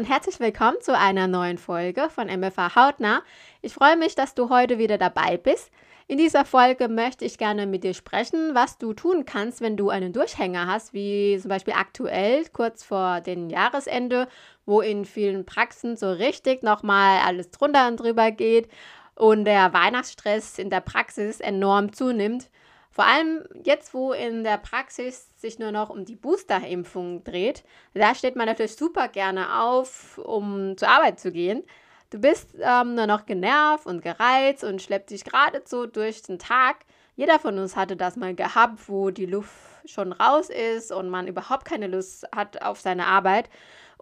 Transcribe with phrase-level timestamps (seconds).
[0.00, 3.22] und herzlich willkommen zu einer neuen Folge von MFA Hautnah.
[3.60, 5.70] Ich freue mich, dass du heute wieder dabei bist.
[6.06, 9.90] In dieser Folge möchte ich gerne mit dir sprechen, was du tun kannst, wenn du
[9.90, 14.26] einen Durchhänger hast, wie zum Beispiel aktuell kurz vor dem Jahresende,
[14.64, 18.70] wo in vielen Praxen so richtig nochmal alles drunter und drüber geht
[19.16, 22.48] und der Weihnachtsstress in der Praxis enorm zunimmt.
[22.90, 27.62] Vor allem jetzt, wo in der Praxis sich nur noch um die Boosterimpfung dreht,
[27.94, 31.62] da steht man natürlich super gerne auf, um zur Arbeit zu gehen.
[32.10, 36.78] Du bist ähm, nur noch genervt und gereizt und schleppt dich geradezu durch den Tag.
[37.14, 39.52] Jeder von uns hatte das mal gehabt, wo die Luft
[39.84, 43.48] schon raus ist und man überhaupt keine Lust hat auf seine Arbeit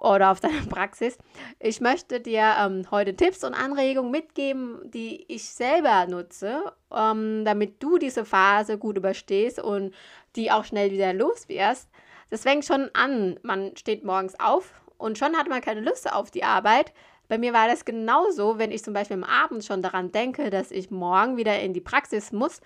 [0.00, 1.18] oder auf deine Praxis.
[1.58, 7.82] Ich möchte dir ähm, heute Tipps und Anregungen mitgeben, die ich selber nutze, ähm, damit
[7.82, 9.94] du diese Phase gut überstehst und
[10.36, 11.88] die auch schnell wieder los wirst.
[12.30, 13.38] Das fängt schon an.
[13.42, 16.92] Man steht morgens auf und schon hat man keine Lust auf die Arbeit.
[17.28, 20.70] Bei mir war das genauso, wenn ich zum Beispiel am Abend schon daran denke, dass
[20.70, 22.60] ich morgen wieder in die Praxis muss,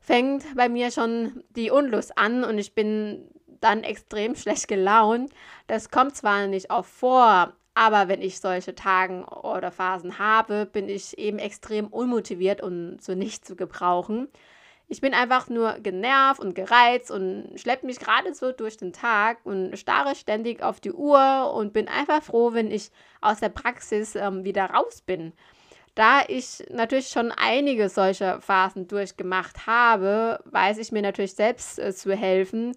[0.00, 3.28] fängt bei mir schon die Unlust an und ich bin
[3.60, 5.30] dann extrem schlecht gelaunt.
[5.66, 10.88] Das kommt zwar nicht oft vor, aber wenn ich solche Tagen oder Phasen habe, bin
[10.88, 14.28] ich eben extrem unmotiviert und so nicht zu gebrauchen.
[14.88, 19.38] Ich bin einfach nur genervt und gereizt und schleppe mich gerade so durch den Tag
[19.44, 24.16] und starre ständig auf die Uhr und bin einfach froh, wenn ich aus der Praxis
[24.16, 25.34] ähm, wieder raus bin.
[25.94, 31.92] Da ich natürlich schon einige solcher Phasen durchgemacht habe, weiß ich mir natürlich selbst äh,
[31.92, 32.74] zu helfen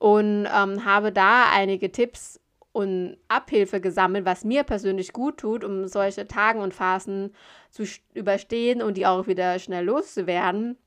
[0.00, 2.40] und ähm, habe da einige Tipps
[2.72, 7.34] und Abhilfe gesammelt, was mir persönlich gut tut, um solche Tagen und Phasen
[7.70, 7.84] zu
[8.14, 10.78] überstehen und die auch wieder schnell loszuwerden.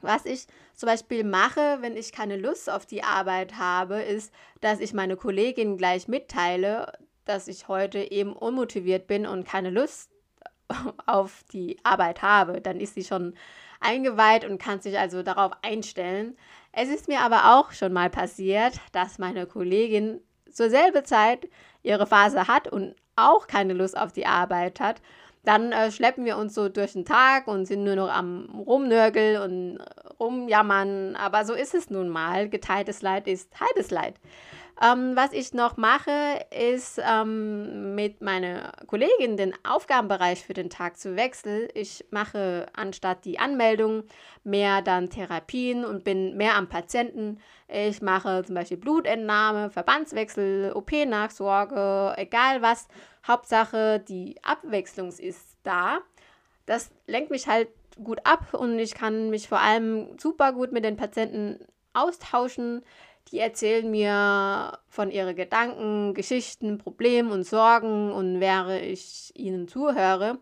[0.00, 4.80] Was ich zum Beispiel mache, wenn ich keine Lust auf die Arbeit habe, ist, dass
[4.80, 6.92] ich meine Kollegin gleich mitteile,
[7.26, 10.10] dass ich heute eben unmotiviert bin und keine Lust
[11.06, 12.62] auf die Arbeit habe.
[12.62, 13.34] Dann ist sie schon
[13.80, 16.38] eingeweiht und kann sich also darauf einstellen.
[16.78, 20.20] Es ist mir aber auch schon mal passiert, dass meine Kollegin
[20.52, 21.48] zur selben Zeit
[21.82, 25.00] ihre Phase hat und auch keine Lust auf die Arbeit hat.
[25.42, 29.40] Dann äh, schleppen wir uns so durch den Tag und sind nur noch am Rumnörgeln
[29.40, 29.78] und
[30.20, 31.16] rumjammern.
[31.16, 32.50] Aber so ist es nun mal.
[32.50, 34.16] Geteiltes Leid ist halbes Leid.
[34.82, 40.98] Ähm, was ich noch mache, ist ähm, mit meiner Kollegin den Aufgabenbereich für den Tag
[40.98, 41.68] zu wechseln.
[41.72, 44.04] Ich mache anstatt die Anmeldung
[44.44, 47.40] mehr dann Therapien und bin mehr am Patienten.
[47.68, 52.86] Ich mache zum Beispiel Blutentnahme, Verbandswechsel, OP-Nachsorge, egal was.
[53.26, 56.00] Hauptsache, die Abwechslung ist da.
[56.66, 57.68] Das lenkt mich halt
[58.04, 61.60] gut ab und ich kann mich vor allem super gut mit den Patienten
[61.94, 62.82] austauschen.
[63.32, 68.12] Die erzählen mir von ihren Gedanken, Geschichten, Problemen und Sorgen.
[68.12, 70.38] Und während ich ihnen zuhöre,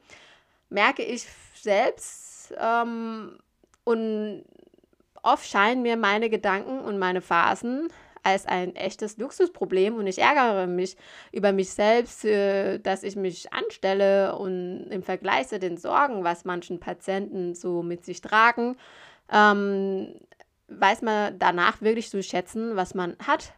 [0.68, 3.38] merke ich selbst ähm,
[3.84, 4.44] und
[5.22, 7.88] oft scheinen mir meine Gedanken und meine Phasen
[8.22, 9.96] als ein echtes Luxusproblem.
[9.96, 10.96] Und ich ärgere mich
[11.32, 16.44] über mich selbst, äh, dass ich mich anstelle und im Vergleich zu den Sorgen, was
[16.44, 18.76] manchen Patienten so mit sich tragen,
[19.32, 20.14] ähm,
[20.68, 23.54] weiß man danach wirklich zu schätzen, was man hat.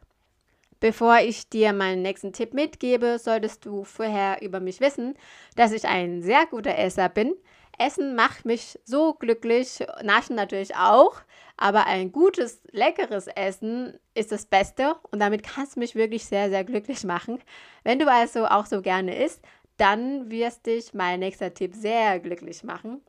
[0.80, 5.14] Bevor ich dir meinen nächsten Tipp mitgebe, solltest du vorher über mich wissen,
[5.54, 7.34] dass ich ein sehr guter Esser bin.
[7.78, 11.20] Essen macht mich so glücklich, Naschen natürlich auch,
[11.56, 16.50] aber ein gutes, leckeres Essen ist das Beste und damit kannst du mich wirklich sehr,
[16.50, 17.38] sehr glücklich machen.
[17.82, 19.42] Wenn du also auch so gerne isst,
[19.76, 23.02] dann wirst dich mein nächster Tipp sehr glücklich machen.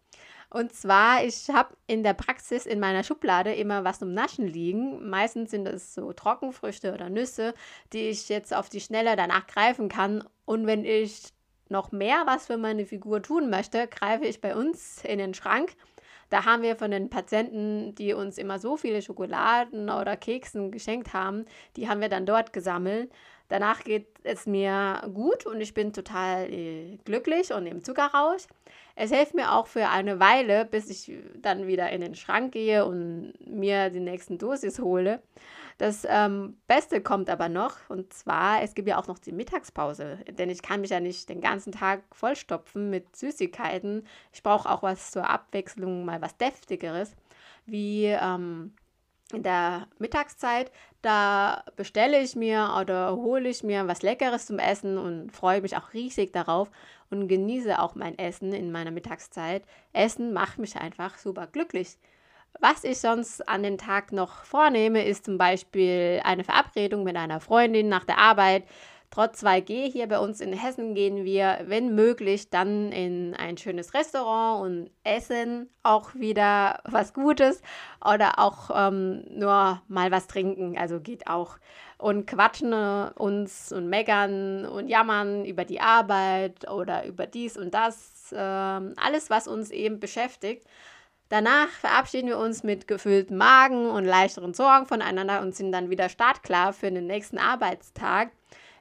[0.49, 5.09] Und zwar, ich habe in der Praxis in meiner Schublade immer was zum Naschen liegen.
[5.09, 7.53] Meistens sind es so Trockenfrüchte oder Nüsse,
[7.91, 10.23] die ich jetzt auf die Schnelle danach greifen kann.
[10.45, 11.33] Und wenn ich
[11.69, 15.75] noch mehr was für meine Figur tun möchte, greife ich bei uns in den Schrank.
[16.29, 21.13] Da haben wir von den Patienten, die uns immer so viele Schokoladen oder Keksen geschenkt
[21.13, 21.45] haben,
[21.75, 23.11] die haben wir dann dort gesammelt.
[23.49, 28.43] Danach geht es mir gut und ich bin total äh, glücklich und im Zuckerrausch.
[28.95, 32.85] Es hilft mir auch für eine Weile, bis ich dann wieder in den Schrank gehe
[32.85, 35.21] und mir die nächsten Dosis hole.
[35.77, 40.17] Das ähm, Beste kommt aber noch, und zwar, es gibt ja auch noch die Mittagspause,
[40.37, 44.07] denn ich kann mich ja nicht den ganzen Tag vollstopfen mit Süßigkeiten.
[44.33, 47.15] Ich brauche auch was zur Abwechslung, mal was Deftigeres,
[47.67, 48.73] wie ähm,
[49.33, 50.71] in der Mittagszeit,
[51.01, 55.75] da bestelle ich mir oder hole ich mir was Leckeres zum Essen und freue mich
[55.75, 56.69] auch riesig darauf
[57.09, 59.63] und genieße auch mein Essen in meiner Mittagszeit.
[59.93, 61.97] Essen macht mich einfach super glücklich.
[62.59, 67.39] Was ich sonst an den Tag noch vornehme, ist zum Beispiel eine Verabredung mit einer
[67.39, 68.63] Freundin nach der Arbeit
[69.09, 73.93] Trotz 2G hier bei uns in Hessen gehen wir, wenn möglich, dann in ein schönes
[73.93, 77.61] Restaurant und essen auch wieder was Gutes
[78.05, 80.77] oder auch ähm, nur mal was trinken.
[80.77, 81.57] Also geht auch.
[81.97, 87.73] Und quatschen äh, uns und meckern und jammern über die Arbeit oder über dies und
[87.73, 88.31] das.
[88.33, 90.67] Äh, alles, was uns eben beschäftigt.
[91.29, 96.09] Danach verabschieden wir uns mit gefülltem Magen und leichteren Sorgen voneinander und sind dann wieder
[96.09, 98.31] startklar für den nächsten Arbeitstag.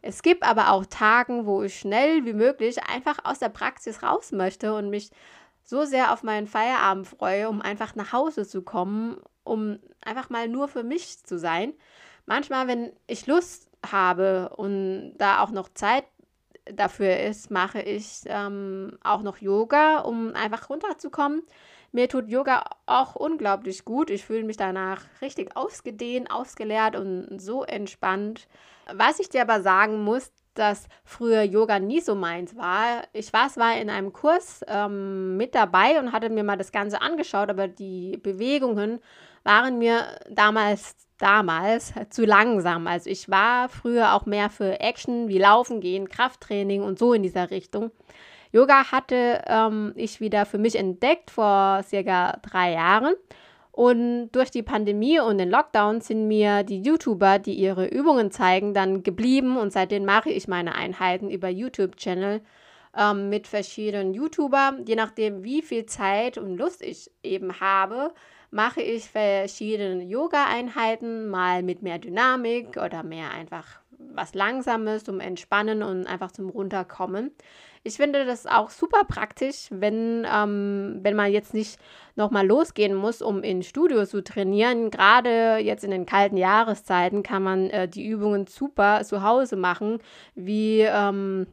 [0.06, 4.30] Es gibt aber auch Tage, wo ich schnell wie möglich einfach aus der Praxis raus
[4.30, 5.10] möchte und mich
[5.64, 10.46] so sehr auf meinen Feierabend freue, um einfach nach Hause zu kommen, um einfach mal
[10.46, 11.74] nur für mich zu sein.
[12.24, 16.04] Manchmal, wenn ich Lust habe und da auch noch Zeit
[16.72, 21.42] dafür ist, mache ich ähm, auch noch Yoga, um einfach runterzukommen.
[21.92, 24.10] Mir tut Yoga auch unglaublich gut.
[24.10, 28.48] Ich fühle mich danach richtig ausgedehnt, ausgeleert und so entspannt.
[28.92, 33.02] Was ich dir aber sagen muss, dass früher Yoga nie so meins war.
[33.12, 37.00] Ich war zwar in einem Kurs ähm, mit dabei und hatte mir mal das Ganze
[37.00, 39.00] angeschaut, aber die Bewegungen
[39.44, 42.86] waren mir damals damals zu langsam.
[42.86, 47.22] Also ich war früher auch mehr für Action wie Laufen gehen, Krafttraining und so in
[47.22, 47.90] dieser Richtung.
[48.52, 53.14] Yoga hatte ähm, ich wieder für mich entdeckt vor circa drei Jahren.
[53.72, 58.72] Und durch die Pandemie und den Lockdown sind mir die YouTuber, die ihre Übungen zeigen,
[58.72, 59.58] dann geblieben.
[59.58, 62.40] Und seitdem mache ich meine Einheiten über YouTube-Channel
[62.96, 64.86] ähm, mit verschiedenen YouTubern.
[64.86, 68.14] Je nachdem, wie viel Zeit und Lust ich eben habe,
[68.50, 75.82] mache ich verschiedene Yoga-Einheiten, mal mit mehr Dynamik oder mehr einfach was Langsames zum Entspannen
[75.82, 77.30] und einfach zum Runterkommen.
[77.82, 81.78] Ich finde das auch super praktisch, wenn, ähm, wenn man jetzt nicht
[82.16, 84.90] nochmal losgehen muss, um in Studio zu trainieren.
[84.90, 90.00] Gerade jetzt in den kalten Jahreszeiten kann man äh, die Übungen super zu Hause machen,
[90.34, 91.46] wie ähm,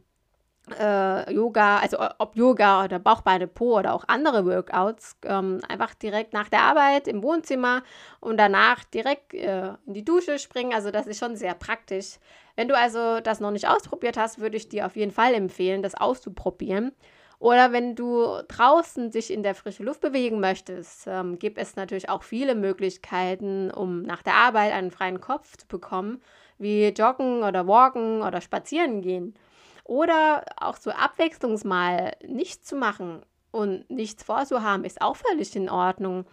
[0.80, 6.34] äh, Yoga, also ob Yoga oder Bauchbeine Po oder auch andere Workouts, ähm, einfach direkt
[6.34, 7.84] nach der Arbeit im Wohnzimmer
[8.20, 10.74] und danach direkt äh, in die Dusche springen.
[10.74, 12.18] Also das ist schon sehr praktisch.
[12.56, 15.84] Wenn du also das noch nicht ausprobiert hast, würde ich dir auf jeden Fall empfehlen,
[15.84, 16.94] das auszuprobieren.
[17.40, 22.08] Oder wenn du draußen dich in der frischen Luft bewegen möchtest, ähm, gibt es natürlich
[22.08, 26.22] auch viele Möglichkeiten, um nach der Arbeit einen freien Kopf zu bekommen,
[26.58, 29.36] wie Joggen oder Walken oder Spazieren gehen.
[29.84, 33.22] Oder auch so abwechslungsmal nichts zu machen
[33.52, 36.26] und nichts vorzuhaben, ist auch völlig in Ordnung.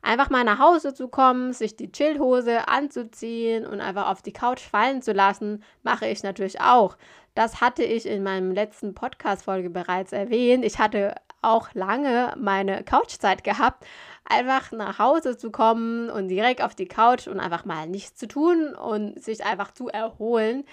[0.00, 4.60] Einfach mal nach Hause zu kommen, sich die Chillhose anzuziehen und einfach auf die Couch
[4.60, 6.96] fallen zu lassen, mache ich natürlich auch.
[7.34, 10.64] Das hatte ich in meinem letzten Podcast-Folge bereits erwähnt.
[10.64, 13.84] Ich hatte auch lange meine Couchzeit gehabt,
[14.24, 18.28] einfach nach Hause zu kommen und direkt auf die Couch und einfach mal nichts zu
[18.28, 20.64] tun und sich einfach zu erholen.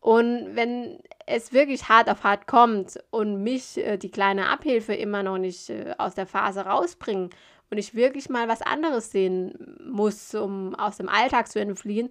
[0.00, 5.22] Und wenn es wirklich hart auf hart kommt und mich äh, die kleine Abhilfe immer
[5.22, 7.30] noch nicht äh, aus der Phase rausbringen
[7.70, 12.10] und ich wirklich mal was anderes sehen muss, um aus dem Alltag zu entfliehen,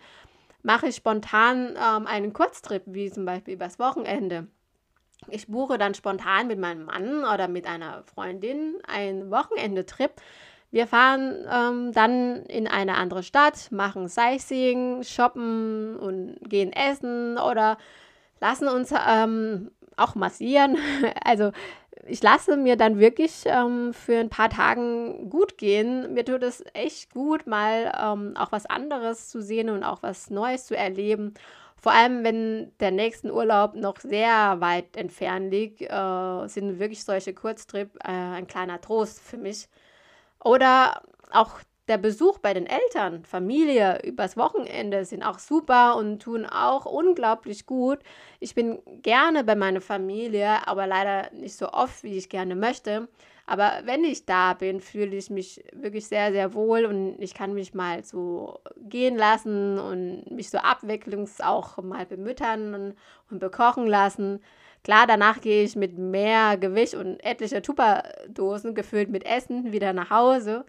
[0.64, 4.48] mache ich spontan ähm, einen Kurztrip, wie zum Beispiel übers Wochenende.
[5.30, 10.12] Ich buche dann spontan mit meinem Mann oder mit einer Freundin einen Wochenendetrip.
[10.70, 17.78] Wir fahren ähm, dann in eine andere Stadt, machen Sightseeing, shoppen und gehen essen oder
[18.42, 20.78] lassen uns ähm, auch massieren.
[21.24, 21.52] Also
[22.06, 26.14] ich lasse mir dann wirklich ähm, für ein paar Tagen gut gehen.
[26.14, 30.30] Mir tut es echt gut, mal ähm, auch was anderes zu sehen und auch was
[30.30, 31.34] Neues zu erleben.
[31.76, 37.34] Vor allem, wenn der nächste Urlaub noch sehr weit entfernt liegt, äh, sind wirklich solche
[37.34, 39.68] Kurztrip äh, ein kleiner Trost für mich.
[40.44, 41.02] Oder
[41.32, 46.86] auch der Besuch bei den Eltern, Familie übers Wochenende sind auch super und tun auch
[46.86, 48.00] unglaublich gut.
[48.40, 53.08] Ich bin gerne bei meiner Familie, aber leider nicht so oft, wie ich gerne möchte.
[53.46, 57.54] Aber wenn ich da bin, fühle ich mich wirklich sehr, sehr wohl und ich kann
[57.54, 62.96] mich mal so gehen lassen und mich so abwechslungs auch mal bemüttern und,
[63.32, 64.42] und bekochen lassen.
[64.88, 70.12] Klar, danach gehe ich mit mehr Gewicht und etliche Tupperdosen gefüllt mit Essen wieder nach
[70.12, 70.64] Hause.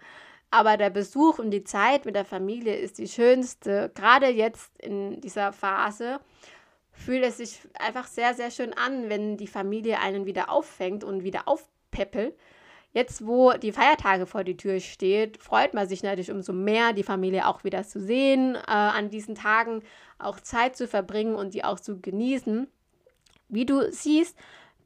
[0.51, 3.89] Aber der Besuch und die Zeit mit der Familie ist die schönste.
[3.95, 6.19] Gerade jetzt in dieser Phase
[6.91, 11.23] fühlt es sich einfach sehr, sehr schön an, wenn die Familie einen wieder auffängt und
[11.23, 12.35] wieder aufpeppelt.
[12.91, 17.03] Jetzt, wo die Feiertage vor die Tür steht, freut man sich natürlich umso mehr, die
[17.03, 19.81] Familie auch wieder zu sehen, äh, an diesen Tagen
[20.17, 22.67] auch Zeit zu verbringen und die auch zu genießen.
[23.49, 24.37] Wie du siehst,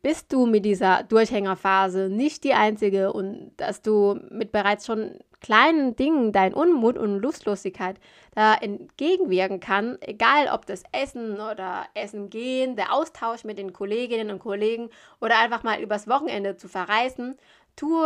[0.01, 5.95] bist du mit dieser Durchhängerphase nicht die Einzige und dass du mit bereits schon kleinen
[5.95, 7.99] Dingen dein Unmut und Lustlosigkeit
[8.33, 14.31] da entgegenwirken kann, egal ob das Essen oder Essen gehen, der Austausch mit den Kolleginnen
[14.31, 14.89] und Kollegen
[15.21, 17.37] oder einfach mal übers Wochenende zu verreisen,
[17.75, 18.03] tu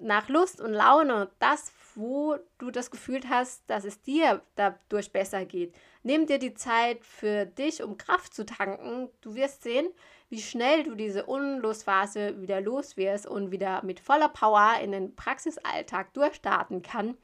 [0.00, 5.44] nach Lust und Laune das, wo du das Gefühl hast, dass es dir dadurch besser
[5.44, 5.74] geht.
[6.02, 9.08] Nimm dir die Zeit für dich, um Kraft zu tanken.
[9.20, 9.88] Du wirst sehen,
[10.30, 15.14] wie schnell du diese Unlustphase wieder los wirst und wieder mit voller Power in den
[15.14, 17.16] Praxisalltag durchstarten kann.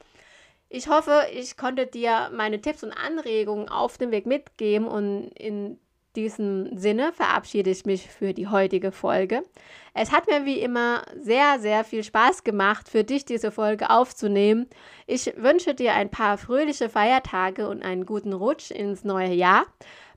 [0.69, 5.79] Ich hoffe, ich konnte dir meine Tipps und Anregungen auf dem Weg mitgeben und in
[6.17, 9.43] diesem Sinne verabschiede ich mich für die heutige Folge.
[9.95, 14.67] Es hat mir wie immer sehr, sehr viel Spaß gemacht, für dich diese Folge aufzunehmen.
[15.07, 19.67] Ich wünsche dir ein paar fröhliche Feiertage und einen guten Rutsch ins neue Jahr.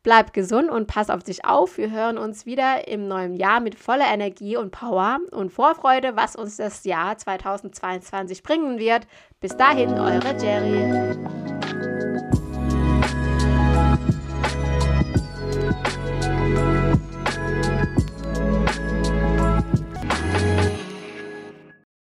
[0.01, 1.77] Bleib gesund und pass auf dich auf.
[1.77, 6.35] Wir hören uns wieder im neuen Jahr mit voller Energie und Power und Vorfreude, was
[6.37, 9.07] uns das Jahr 2022 bringen wird.
[9.41, 11.48] Bis dahin, eure Jerry.